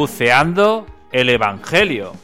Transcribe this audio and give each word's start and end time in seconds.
Buceando 0.00 0.86
el 1.12 1.28
Evangelio. 1.28 2.14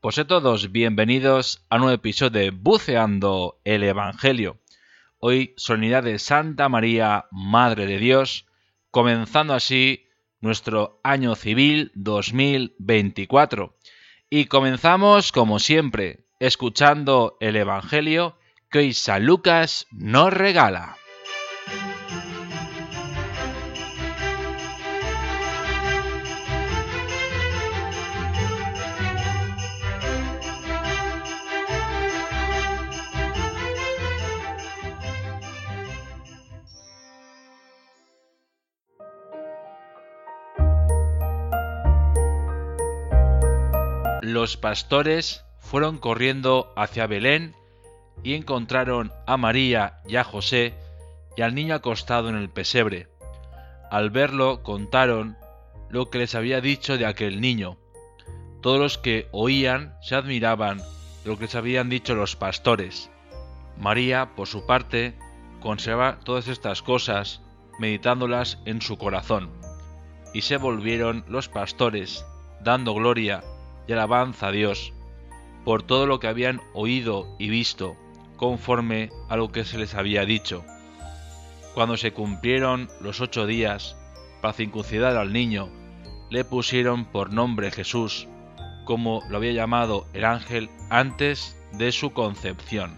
Pues 0.00 0.18
a 0.18 0.26
todos, 0.26 0.72
bienvenidos 0.72 1.64
a 1.70 1.76
un 1.76 1.82
nuevo 1.82 1.94
episodio 1.94 2.30
de 2.30 2.50
Buceando 2.50 3.60
el 3.62 3.84
Evangelio. 3.84 4.58
Hoy, 5.20 5.54
solemnidad 5.56 6.02
de 6.02 6.18
Santa 6.18 6.68
María, 6.68 7.26
Madre 7.30 7.86
de 7.86 7.98
Dios, 7.98 8.46
comenzando 8.90 9.54
así 9.54 10.08
nuestro 10.40 11.00
año 11.04 11.36
civil 11.36 11.92
2024. 11.94 13.76
Y 14.28 14.46
comenzamos, 14.46 15.30
como 15.30 15.60
siempre, 15.60 16.26
escuchando 16.40 17.36
el 17.38 17.54
Evangelio 17.54 18.36
que 18.70 18.80
hoy 18.80 18.92
San 18.92 19.24
Lucas 19.24 19.86
nos 19.92 20.32
regala. 20.32 20.96
Los 44.32 44.56
pastores 44.56 45.44
fueron 45.60 45.98
corriendo 45.98 46.72
hacia 46.74 47.06
Belén 47.06 47.54
y 48.24 48.34
encontraron 48.34 49.12
a 49.24 49.36
María 49.36 50.00
y 50.08 50.16
a 50.16 50.24
José 50.24 50.74
y 51.36 51.42
al 51.42 51.54
niño 51.54 51.76
acostado 51.76 52.28
en 52.28 52.34
el 52.34 52.48
pesebre. 52.48 53.08
Al 53.88 54.10
verlo 54.10 54.64
contaron 54.64 55.36
lo 55.90 56.10
que 56.10 56.18
les 56.18 56.34
había 56.34 56.60
dicho 56.60 56.98
de 56.98 57.06
aquel 57.06 57.40
niño. 57.40 57.78
Todos 58.62 58.80
los 58.80 58.98
que 58.98 59.28
oían 59.30 59.94
se 60.02 60.16
admiraban 60.16 60.78
de 60.78 61.30
lo 61.30 61.36
que 61.36 61.44
les 61.44 61.54
habían 61.54 61.88
dicho 61.88 62.16
los 62.16 62.34
pastores. 62.34 63.08
María, 63.78 64.34
por 64.34 64.48
su 64.48 64.66
parte, 64.66 65.14
conserva 65.60 66.18
todas 66.24 66.48
estas 66.48 66.82
cosas, 66.82 67.42
meditándolas 67.78 68.58
en 68.64 68.82
su 68.82 68.98
corazón. 68.98 69.50
Y 70.34 70.42
se 70.42 70.56
volvieron 70.56 71.24
los 71.28 71.48
pastores, 71.48 72.24
dando 72.60 72.92
gloria 72.92 73.44
y 73.86 73.92
alabanza 73.92 74.48
a 74.48 74.52
Dios 74.52 74.92
por 75.64 75.82
todo 75.82 76.06
lo 76.06 76.20
que 76.20 76.28
habían 76.28 76.60
oído 76.74 77.26
y 77.38 77.48
visto, 77.48 77.96
conforme 78.36 79.10
a 79.28 79.36
lo 79.36 79.50
que 79.50 79.64
se 79.64 79.78
les 79.78 79.94
había 79.94 80.24
dicho. 80.24 80.64
Cuando 81.74 81.96
se 81.96 82.12
cumplieron 82.12 82.88
los 83.00 83.20
ocho 83.20 83.46
días 83.46 83.96
para 84.40 84.54
circuncidar 84.54 85.16
al 85.16 85.32
niño, 85.32 85.68
le 86.30 86.44
pusieron 86.44 87.04
por 87.04 87.32
nombre 87.32 87.72
Jesús, 87.72 88.28
como 88.84 89.22
lo 89.28 89.38
había 89.38 89.52
llamado 89.52 90.06
el 90.12 90.24
ángel 90.24 90.70
antes 90.88 91.60
de 91.72 91.90
su 91.90 92.12
concepción. 92.12 92.96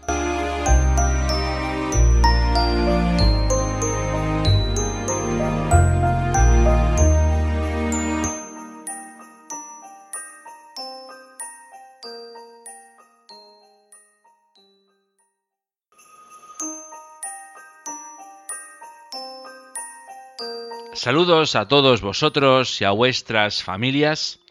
Saludos 21.01 21.55
a 21.55 21.69
todos 21.69 22.01
vosotros 22.01 22.81
y 22.81 22.83
a 22.83 22.91
vuestras 22.91 23.63
familias. 23.63 24.41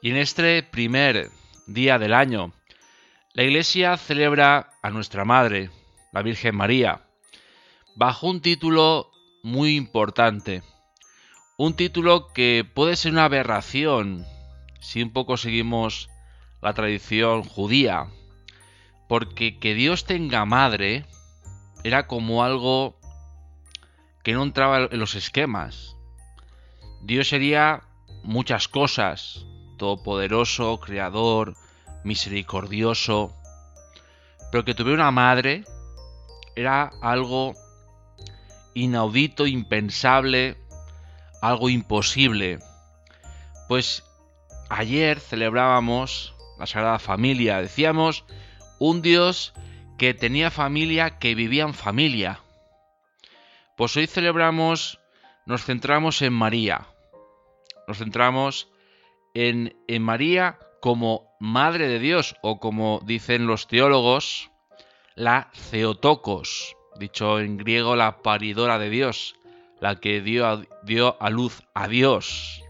Y 0.00 0.12
en 0.12 0.16
este 0.16 0.62
primer 0.62 1.28
día 1.66 1.98
del 1.98 2.14
año, 2.14 2.54
la 3.34 3.42
Iglesia 3.42 3.94
celebra 3.98 4.70
a 4.82 4.88
nuestra 4.88 5.26
Madre, 5.26 5.68
la 6.10 6.22
Virgen 6.22 6.56
María, 6.56 7.02
bajo 7.96 8.30
un 8.30 8.40
título 8.40 9.10
muy 9.42 9.76
importante. 9.76 10.62
Un 11.58 11.74
título 11.74 12.28
que 12.32 12.64
puede 12.64 12.96
ser 12.96 13.12
una 13.12 13.26
aberración 13.26 14.24
si 14.80 15.02
un 15.02 15.12
poco 15.12 15.36
seguimos 15.36 16.08
la 16.62 16.72
tradición 16.72 17.42
judía, 17.42 18.06
porque 19.06 19.58
que 19.58 19.74
Dios 19.74 20.06
tenga 20.06 20.46
madre 20.46 21.04
era 21.82 22.06
como 22.06 22.42
algo 22.42 22.98
que 24.24 24.32
no 24.32 24.42
entraba 24.42 24.88
en 24.90 24.98
los 24.98 25.14
esquemas. 25.14 25.96
Dios 27.02 27.28
sería 27.28 27.82
muchas 28.22 28.66
cosas, 28.66 29.46
todopoderoso, 29.76 30.80
creador, 30.80 31.54
misericordioso, 32.02 33.36
pero 34.50 34.64
que 34.64 34.74
tuviera 34.74 35.02
una 35.02 35.10
madre 35.10 35.64
era 36.56 36.90
algo 37.02 37.54
inaudito, 38.72 39.46
impensable, 39.46 40.56
algo 41.42 41.68
imposible. 41.68 42.60
Pues 43.68 44.04
ayer 44.70 45.20
celebrábamos 45.20 46.34
la 46.58 46.66
Sagrada 46.66 46.98
Familia, 46.98 47.60
decíamos 47.60 48.24
un 48.78 49.02
Dios 49.02 49.52
que 49.98 50.14
tenía 50.14 50.50
familia, 50.50 51.18
que 51.18 51.34
vivía 51.34 51.64
en 51.64 51.74
familia. 51.74 52.40
Pues 53.76 53.96
hoy 53.96 54.06
celebramos, 54.06 55.00
nos 55.46 55.64
centramos 55.64 56.22
en 56.22 56.32
María. 56.32 56.86
Nos 57.88 57.98
centramos 57.98 58.68
en, 59.34 59.74
María 60.00 60.60
como 60.80 61.34
Madre 61.40 61.88
de 61.88 61.98
Dios 61.98 62.36
o 62.40 62.60
como 62.60 63.00
dicen 63.04 63.48
los 63.48 63.66
teólogos, 63.66 64.52
la 65.16 65.50
Theotokos, 65.72 66.76
dicho 67.00 67.40
en 67.40 67.56
griego 67.56 67.96
la 67.96 68.22
paridora 68.22 68.78
de 68.78 68.90
Dios, 68.90 69.34
la 69.80 69.96
que 69.96 70.20
dio 70.20 70.46
a, 70.46 70.62
dio 70.84 71.20
a 71.20 71.28
luz 71.30 71.64
a 71.74 71.88
Dios. 71.88 72.62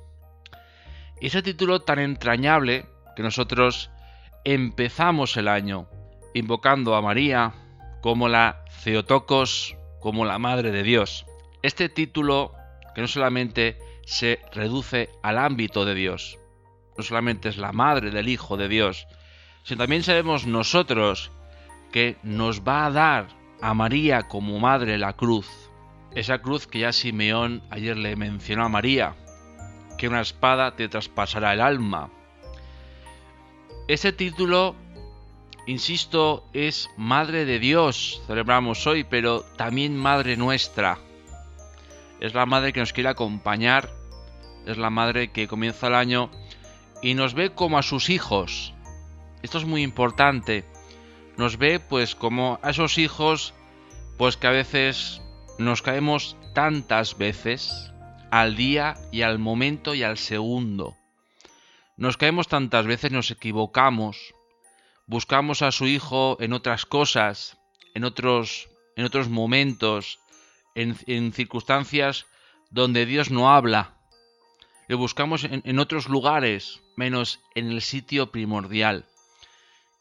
Ese 1.21 1.43
título 1.43 1.81
tan 1.81 1.99
entrañable 1.99 2.87
que 3.15 3.23
nosotros 3.23 3.91
empezamos 4.45 5.37
el 5.37 5.49
año 5.49 5.87
invocando 6.33 6.95
a 6.95 7.03
María 7.03 7.53
como 8.01 8.27
la 8.29 8.65
Theotokos 8.83 9.77
como 10.05 10.27
la 10.27 10.39
Madre 10.39 10.71
de 10.71 10.83
Dios. 10.83 11.25
Este 11.63 11.89
título 11.89 12.53
que 12.95 13.01
no 13.01 13.09
solamente 13.09 13.79
se 14.05 14.39
reduce 14.53 15.09
al 15.23 15.39
ámbito 15.39 15.87
de 15.87 15.95
Dios, 15.95 16.39
no 16.95 17.03
solamente 17.03 17.49
es 17.49 17.57
la 17.57 17.73
Madre 17.73 18.11
del 18.11 18.29
Hijo 18.29 18.59
de 18.59 18.69
Dios, 18.69 19.07
sino 19.63 19.79
también 19.79 20.03
sabemos 20.03 20.47
nosotros 20.47 21.31
que 21.91 22.19
nos 22.23 22.69
va 22.69 22.85
a 22.85 22.91
dar 22.91 23.29
a 23.63 23.73
María 23.73 24.25
como 24.25 24.59
Madre 24.59 24.99
la 24.99 25.15
cruz, 25.15 25.49
esa 26.15 26.43
cruz 26.43 26.67
que 26.67 26.81
ya 26.81 26.93
Simeón 26.93 27.63
ayer 27.71 27.97
le 27.97 28.15
mencionó 28.15 28.67
a 28.67 28.69
María, 28.69 29.15
que 29.97 30.09
una 30.09 30.21
espada 30.21 30.77
te 30.77 30.87
traspasará 30.87 31.55
el 31.55 31.63
alma. 31.63 32.11
Ese 33.89 34.13
título 34.13 34.77
insisto, 35.67 36.45
es 36.53 36.91
Madre 36.97 37.45
de 37.45 37.59
Dios, 37.59 38.23
celebramos 38.27 38.87
hoy, 38.87 39.05
pero 39.05 39.43
también 39.57 39.97
Madre 39.97 40.37
nuestra. 40.37 40.99
Es 42.21 42.35
la 42.35 42.47
Madre 42.47 42.73
que 42.73 42.81
nos 42.81 42.93
quiere 42.93 43.11
acompañar, 43.11 43.91
es 44.67 44.79
la 44.79 44.91
Madre 44.91 45.31
que 45.33 45.49
comienza 45.49 45.89
el 45.89 45.95
año 45.95 46.31
y 47.03 47.15
nos 47.15 47.35
ve 47.35 47.51
como 47.51 47.79
a 47.79 47.83
sus 47.83 48.11
hijos. 48.11 48.73
Esto 49.43 49.59
es 49.59 49.65
muy 49.65 49.83
importante. 49.83 50.65
Nos 51.37 51.59
ve 51.59 51.81
pues 51.81 52.15
como 52.15 52.59
a 52.63 52.71
esos 52.71 52.97
hijos, 52.99 53.53
pues 54.17 54.37
que 54.37 54.47
a 54.47 54.53
veces 54.53 55.21
nos 55.59 55.83
caemos 55.83 56.37
tantas 56.55 57.19
veces 57.19 57.93
al 58.31 58.57
día 58.57 58.95
y 59.13 59.23
al 59.23 59.39
momento 59.39 59.95
y 59.95 60.03
al 60.03 60.19
segundo. 60.19 60.97
Nos 61.97 62.17
caemos 62.17 62.49
tantas 62.49 62.87
veces, 62.87 63.13
nos 63.13 63.31
equivocamos, 63.31 64.35
buscamos 65.07 65.63
a 65.63 65.73
su 65.73 65.87
Hijo 65.87 66.37
en 66.41 66.53
otras 66.53 66.87
cosas, 66.87 67.59
en 67.95 68.05
otros, 68.05 68.69
en 68.97 69.05
otros 69.05 69.29
momentos, 69.29 70.19
en, 70.75 71.33
circunstancias 71.33 72.27
donde 72.71 73.07
Dios 73.07 73.31
no 73.31 73.55
habla. 73.55 73.97
Lo 74.89 74.99
buscamos 74.99 75.45
en, 75.45 75.63
en 75.65 75.79
otros 75.79 76.09
lugares, 76.09 76.83
menos 76.97 77.41
en 77.55 77.71
el 77.71 77.81
sitio 77.81 78.31
primordial, 78.33 79.07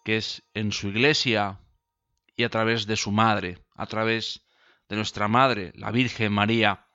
que 0.04 0.18
es 0.18 0.44
en 0.54 0.72
su 0.72 0.90
iglesia 0.90 1.60
y 2.36 2.44
a 2.44 2.50
través 2.50 2.86
de 2.88 2.98
su 2.98 3.12
madre, 3.12 3.60
a 3.76 3.86
través 3.86 4.42
de 4.90 4.96
nuestra 4.96 5.28
madre, 5.28 5.72
la 5.76 5.92
Virgen 5.92 6.34
María. 6.34 6.88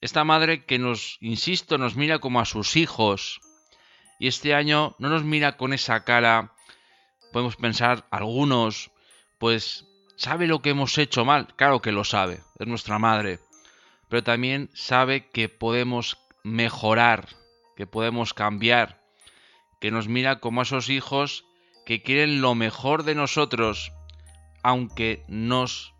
Esta 0.00 0.24
madre 0.24 0.64
que 0.64 0.78
nos, 0.78 1.16
insisto, 1.20 1.78
nos 1.78 1.96
mira 1.96 2.18
como 2.18 2.40
a 2.40 2.44
sus 2.44 2.76
hijos, 2.76 3.40
y 4.18 4.28
este 4.28 4.54
año 4.54 4.94
no 4.98 5.08
nos 5.08 5.24
mira 5.24 5.56
con 5.56 5.72
esa 5.72 6.04
cara 6.04 6.55
podemos 7.36 7.56
pensar 7.56 8.06
algunos, 8.10 8.90
pues 9.36 9.84
sabe 10.16 10.46
lo 10.46 10.62
que 10.62 10.70
hemos 10.70 10.96
hecho 10.96 11.26
mal, 11.26 11.48
claro 11.54 11.82
que 11.82 11.92
lo 11.92 12.02
sabe, 12.02 12.40
es 12.58 12.66
nuestra 12.66 12.98
madre, 12.98 13.40
pero 14.08 14.24
también 14.24 14.70
sabe 14.72 15.28
que 15.28 15.50
podemos 15.50 16.16
mejorar, 16.44 17.28
que 17.76 17.86
podemos 17.86 18.32
cambiar, 18.32 19.02
que 19.82 19.90
nos 19.90 20.08
mira 20.08 20.40
como 20.40 20.60
a 20.60 20.62
esos 20.62 20.88
hijos 20.88 21.44
que 21.84 22.02
quieren 22.02 22.40
lo 22.40 22.54
mejor 22.54 23.02
de 23.02 23.14
nosotros, 23.14 23.92
aunque 24.62 25.22
nos 25.28 25.92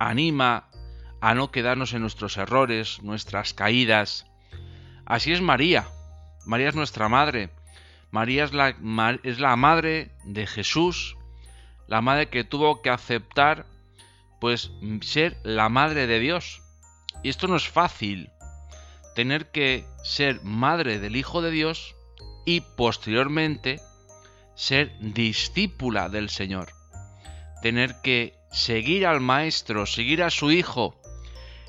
anima 0.00 0.68
a 1.20 1.36
no 1.36 1.52
quedarnos 1.52 1.94
en 1.94 2.00
nuestros 2.00 2.36
errores, 2.38 3.00
nuestras 3.04 3.54
caídas. 3.54 4.26
Así 5.04 5.32
es 5.32 5.40
María. 5.40 5.86
María 6.44 6.70
es 6.70 6.74
nuestra 6.74 7.08
madre. 7.08 7.50
María 8.10 8.44
es 8.44 8.52
la, 8.52 9.56
madre 9.56 10.12
de 10.24 10.46
Jesús, 10.46 11.16
la 11.86 12.00
madre 12.00 12.28
que 12.28 12.44
tuvo 12.44 12.82
que 12.82 12.90
aceptar 12.90 13.66
pues 14.40 14.70
ser 15.02 15.36
la 15.42 15.68
madre 15.68 16.06
de 16.06 16.20
Dios. 16.20 16.62
Y 17.22 17.28
esto 17.28 17.48
no 17.48 17.56
es 17.56 17.68
fácil, 17.68 18.30
tener 19.14 19.50
que 19.50 19.86
ser 20.04 20.42
madre 20.42 20.98
del 20.98 21.16
Hijo 21.16 21.42
de 21.42 21.50
Dios 21.50 21.96
y 22.44 22.60
posteriormente 22.60 23.80
ser 24.54 24.96
discípula 25.00 26.08
del 26.08 26.30
Señor. 26.30 26.72
Tener 27.62 28.00
que 28.02 28.38
seguir 28.52 29.06
al 29.06 29.20
Maestro, 29.20 29.86
seguir 29.86 30.22
a 30.22 30.30
su 30.30 30.50
Hijo. 30.50 31.00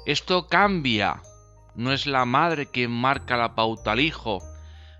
Esto 0.06 0.48
cambia. 0.48 1.22
No 1.76 1.92
es 1.92 2.06
la 2.06 2.26
madre 2.26 2.70
quien 2.70 2.92
marca 2.92 3.38
la 3.38 3.56
pauta 3.56 3.92
al 3.92 4.00
Hijo, 4.00 4.42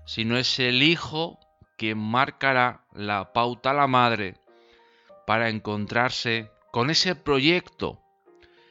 sino 0.08 0.38
es 0.38 0.58
el 0.58 0.82
Hijo 0.82 1.38
quien 1.76 1.98
marcará 1.98 2.80
la 2.94 3.34
pauta 3.34 3.72
a 3.72 3.74
la 3.74 3.86
madre 3.86 4.36
para 5.26 5.50
encontrarse 5.50 6.50
con 6.70 6.88
ese 6.88 7.14
proyecto, 7.14 8.00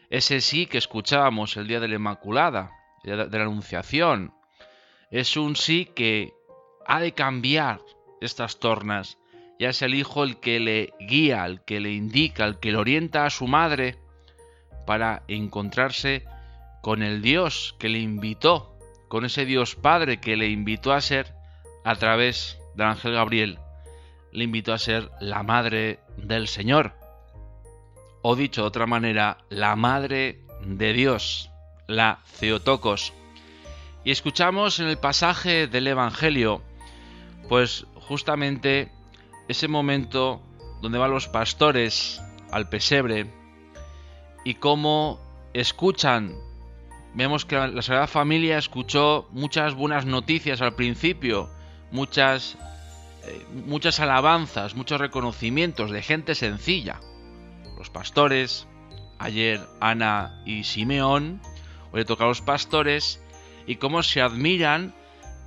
ese 0.10 0.42
sí 0.42 0.66
que 0.66 0.80
escuchábamos 0.80 1.56
el 1.56 1.68
día 1.68 1.80
de 1.80 1.89
la 1.89 1.95
Inmaculada, 1.95 2.72
de 3.04 3.16
la 3.16 3.44
Anunciación. 3.44 4.34
Es 5.12 5.38
un 5.38 5.56
sí 5.56 5.86
que 5.95 6.34
ha 6.88 7.00
de 7.00 7.12
cambiar 7.12 7.81
estas 8.19 8.60
tornas. 8.60 9.19
Ya 9.60 9.69
es 9.69 9.83
el 9.83 9.94
hijo 9.94 10.24
el 10.24 10.40
que 10.40 10.60
le 10.60 10.95
guía, 11.00 11.45
el 11.45 11.62
que 11.62 11.80
le 11.80 11.92
indica, 11.92 12.45
el 12.45 12.60
que 12.60 12.72
le 12.72 12.80
orienta 12.80 13.28
a 13.28 13.30
su 13.30 13.45
madre 13.45 14.00
para 14.88 15.22
encontrarse 15.28 16.25
con 16.81 17.04
el 17.04 17.22
Dios 17.22 17.75
que 17.78 17.90
le 17.90 18.00
invitó, 18.00 18.76
con 19.07 19.25
ese 19.25 19.45
Dios 19.45 19.75
Padre 19.75 20.19
que 20.19 20.36
le 20.36 20.50
invitó 20.50 20.94
a 20.94 21.01
ser 21.01 21.33
a 21.83 21.95
través 21.95 22.59
del 22.75 22.88
ángel 22.88 23.13
Gabriel, 23.13 23.59
le 24.31 24.44
invitó 24.44 24.74
a 24.74 24.80
ser 24.80 25.09
la 25.19 25.44
madre 25.44 26.00
del 26.18 26.48
Señor. 26.48 26.94
O 28.21 28.36
dicho 28.36 28.62
de 28.62 28.68
otra 28.68 28.86
manera, 28.86 29.38
la 29.50 29.75
madre 29.75 30.42
de 30.62 30.94
Dios, 30.94 31.50
la 31.88 32.19
Theotokos. 32.39 33.13
Y 34.04 34.12
escuchamos 34.12 34.80
en 34.80 34.88
el 34.88 34.98
pasaje 34.98 35.68
del 35.68 35.88
Evangelio, 35.88 36.62
pues 37.48 37.86
justamente 37.95 38.92
ese 39.48 39.68
momento 39.68 40.42
donde 40.81 40.98
van 40.98 41.12
los 41.12 41.27
pastores 41.27 42.21
al 42.51 42.69
pesebre 42.69 43.31
y 44.44 44.56
cómo 44.56 45.19
escuchan. 45.54 46.36
Vemos 47.18 47.46
que 47.46 47.56
la 47.56 47.81
Sagrada 47.81 48.06
Familia 48.06 48.60
escuchó 48.60 49.28
muchas 49.31 49.74
buenas 49.74 50.06
noticias 50.06 50.62
al 50.62 50.75
principio, 50.75 51.50
muchas 51.90 52.60
eh, 53.25 53.44
muchas 53.66 54.00
alabanzas, 54.00 54.75
muchos 54.75 55.02
reconocimientos 55.02 55.90
de 55.90 56.04
gente 56.04 56.36
sencilla. 56.36 57.00
Los 57.75 57.90
pastores, 57.90 58.68
ayer 59.18 59.60
Ana 59.80 60.44
y 60.46 60.64
Simeón, 60.64 61.42
hoy 61.92 62.02
le 62.02 62.06
toca 62.06 62.25
a 62.25 62.28
los 62.28 62.42
pastores, 62.42 63.19
y 63.66 63.78
cómo 63.78 64.04
se 64.04 64.22
admiran 64.22 64.94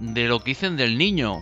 de 0.01 0.27
lo 0.27 0.41
que 0.41 0.51
dicen 0.51 0.77
del 0.77 0.99
niño. 0.99 1.41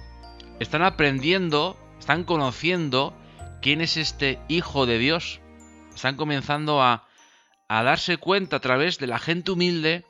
Están 0.61 0.83
aprendiendo, 0.83 1.79
están 1.99 2.25
conociendo 2.25 3.17
quién 3.63 3.81
es 3.81 3.97
este 3.97 4.39
Hijo 4.49 4.85
de 4.85 4.99
Dios. 4.99 5.41
Están 5.95 6.17
comenzando 6.17 6.83
a, 6.83 7.09
a 7.67 7.83
darse 7.83 8.19
cuenta 8.19 8.57
a 8.57 8.61
través 8.61 8.99
de 8.99 9.07
la 9.07 9.19
gente 9.19 9.53
humilde 9.53 10.05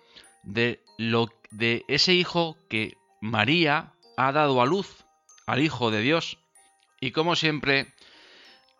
de, 0.48 0.82
lo, 0.96 1.28
de 1.50 1.84
ese 1.88 2.14
Hijo 2.14 2.56
que 2.68 2.96
María 3.20 3.92
ha 4.16 4.32
dado 4.32 4.60
a 4.62 4.66
luz 4.66 5.04
al 5.46 5.62
Hijo 5.62 5.90
de 5.90 6.00
Dios. 6.00 6.38
Y 7.00 7.12
como 7.12 7.36
siempre, 7.36 7.92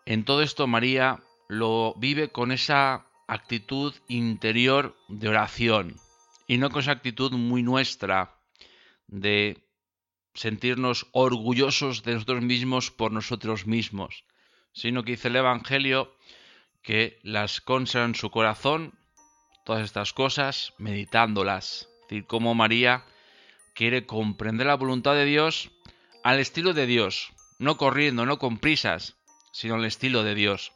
en 0.05 0.25
todo 0.25 0.41
esto 0.41 0.67
María 0.67 1.19
lo 1.47 1.93
vive 1.97 2.29
con 2.29 2.51
esa 2.51 3.05
actitud 3.27 3.93
interior 4.07 4.97
de 5.07 5.29
oración 5.29 5.95
y 6.47 6.57
no 6.57 6.71
con 6.71 6.81
esa 6.81 6.91
actitud 6.91 7.31
muy 7.33 7.61
nuestra 7.61 8.35
de 9.07 9.63
sentirnos 10.33 11.07
orgullosos 11.11 12.01
de 12.03 12.13
nosotros 12.13 12.41
mismos 12.41 12.89
por 12.89 13.11
nosotros 13.11 13.67
mismos, 13.67 14.25
sino 14.73 15.03
que 15.03 15.11
dice 15.11 15.27
el 15.27 15.35
Evangelio 15.35 16.15
que 16.81 17.19
las 17.21 17.61
conserva 17.61 18.07
en 18.07 18.15
su 18.15 18.31
corazón, 18.31 18.97
todas 19.69 19.85
estas 19.85 20.13
cosas, 20.13 20.73
meditándolas. 20.79 21.89
Es 22.01 22.07
decir, 22.09 22.25
cómo 22.25 22.55
María 22.55 23.05
quiere 23.75 24.07
comprender 24.07 24.65
la 24.65 24.73
voluntad 24.73 25.13
de 25.13 25.25
Dios 25.25 25.69
al 26.23 26.39
estilo 26.39 26.73
de 26.73 26.87
Dios, 26.87 27.33
no 27.59 27.77
corriendo, 27.77 28.25
no 28.25 28.39
con 28.39 28.57
prisas, 28.57 29.17
sino 29.51 29.75
al 29.75 29.85
estilo 29.85 30.23
de 30.23 30.33
Dios. 30.33 30.71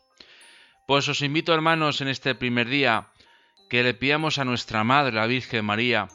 Pues 0.85 1.09
os 1.09 1.23
invito, 1.23 1.55
hermanos, 1.55 2.01
en 2.01 2.07
este 2.07 2.35
primer 2.35 2.69
día, 2.69 3.07
que 3.67 3.81
le 3.81 3.95
pidamos 3.95 4.37
a 4.37 4.45
nuestra 4.45 4.83
Madre, 4.83 5.15
la 5.15 5.25
Virgen 5.25 5.65
María, 5.65 6.07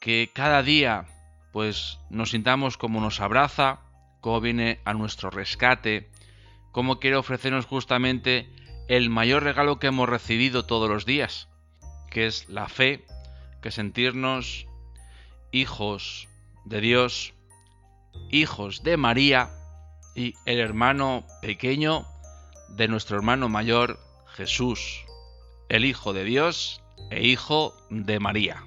que 0.00 0.28
cada 0.34 0.64
día, 0.64 1.04
pues, 1.52 2.00
nos 2.10 2.30
sintamos 2.30 2.78
como 2.78 3.00
nos 3.00 3.20
abraza, 3.20 3.78
como 4.20 4.40
viene 4.40 4.80
a 4.84 4.92
nuestro 4.92 5.30
rescate, 5.30 6.10
como 6.72 6.98
quiere 6.98 7.14
ofrecernos 7.14 7.66
justamente 7.66 8.50
el 8.88 9.08
mayor 9.08 9.44
regalo 9.44 9.78
que 9.78 9.86
hemos 9.86 10.08
recibido 10.08 10.66
todos 10.66 10.90
los 10.90 11.06
días, 11.06 11.48
que 12.12 12.26
es 12.26 12.48
la 12.48 12.68
fe, 12.68 13.04
que 13.62 13.70
sentirnos 13.70 14.66
hijos 15.50 16.28
de 16.66 16.80
Dios, 16.80 17.32
hijos 18.30 18.82
de 18.82 18.96
María 18.96 19.50
y 20.14 20.34
el 20.44 20.60
hermano 20.60 21.24
pequeño 21.40 22.06
de 22.68 22.88
nuestro 22.88 23.16
hermano 23.16 23.48
mayor 23.48 23.98
Jesús, 24.26 25.04
el 25.68 25.86
Hijo 25.86 26.12
de 26.12 26.24
Dios 26.24 26.82
e 27.10 27.26
Hijo 27.26 27.74
de 27.88 28.20
María. 28.20 28.62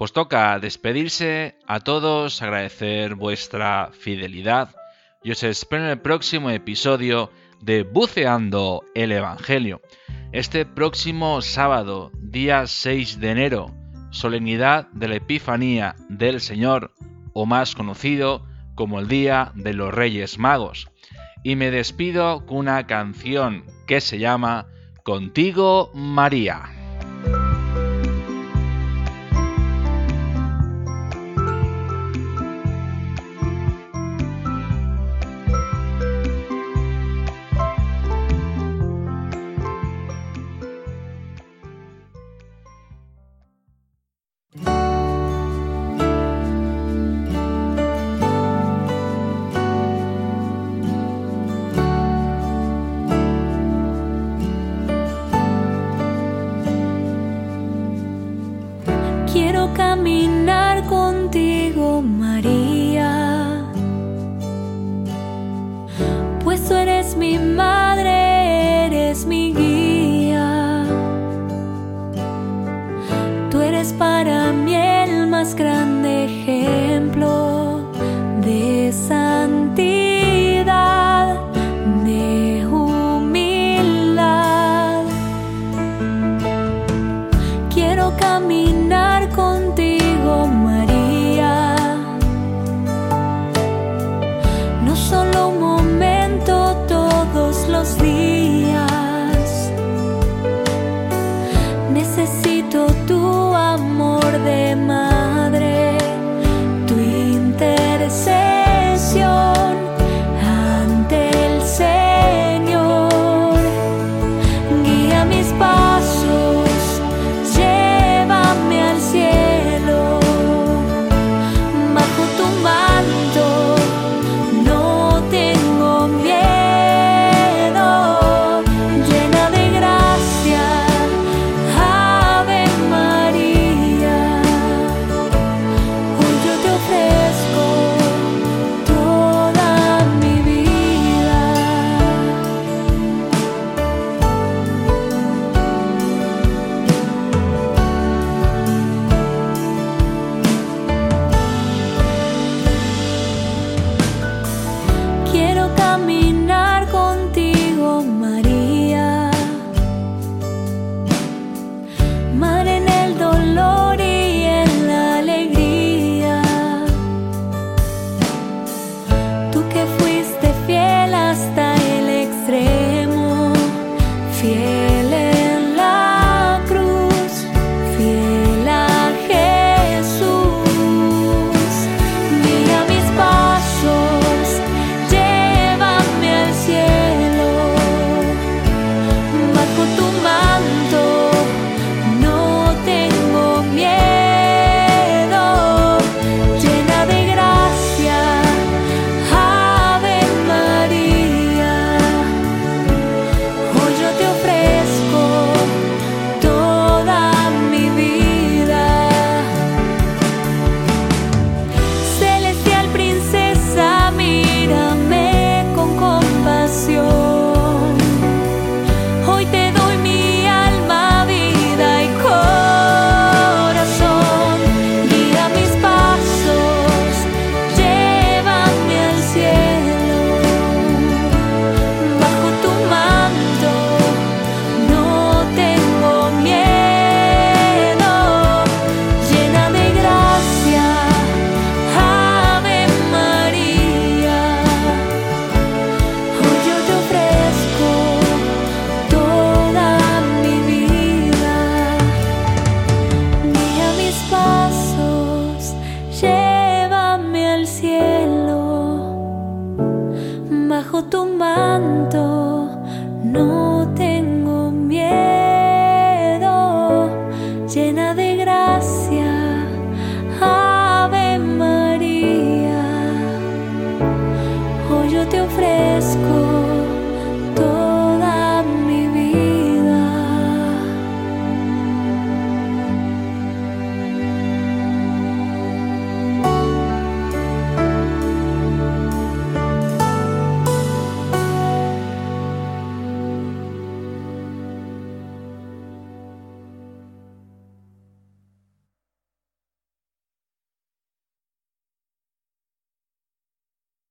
Pues 0.00 0.14
toca 0.14 0.58
despedirse 0.58 1.58
a 1.66 1.80
todos, 1.80 2.40
agradecer 2.40 3.16
vuestra 3.16 3.90
fidelidad 3.92 4.74
y 5.22 5.30
os 5.30 5.42
espero 5.42 5.84
en 5.84 5.90
el 5.90 6.00
próximo 6.00 6.48
episodio 6.48 7.30
de 7.60 7.82
Buceando 7.82 8.82
el 8.94 9.12
Evangelio. 9.12 9.82
Este 10.32 10.64
próximo 10.64 11.42
sábado, 11.42 12.12
día 12.14 12.66
6 12.66 13.20
de 13.20 13.30
enero, 13.30 13.74
solemnidad 14.08 14.88
de 14.92 15.08
la 15.08 15.16
Epifanía 15.16 15.96
del 16.08 16.40
Señor, 16.40 16.94
o 17.34 17.44
más 17.44 17.74
conocido 17.74 18.46
como 18.74 19.00
el 19.00 19.06
Día 19.06 19.52
de 19.54 19.74
los 19.74 19.92
Reyes 19.92 20.38
Magos. 20.38 20.88
Y 21.44 21.56
me 21.56 21.70
despido 21.70 22.46
con 22.46 22.56
una 22.56 22.86
canción 22.86 23.66
que 23.86 24.00
se 24.00 24.18
llama 24.18 24.66
Contigo 25.04 25.90
María. 25.92 26.79
mi 67.16 67.38
madre, 67.38 68.86
eres 68.86 69.26
mi 69.26 69.52
guía. 69.52 70.84
Tú 73.50 73.60
eres 73.60 73.92
para 73.92 74.52
mí 74.52 74.74
el 74.74 75.26
más 75.26 75.54
grande. 75.54 75.99